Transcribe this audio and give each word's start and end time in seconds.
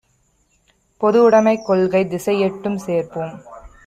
பொதுஉடைமைக் 1.01 1.65
கொள்கை 1.65 2.01
திசையெட்டும் 2.05 2.79
சேர்ப்போம் 2.85 3.35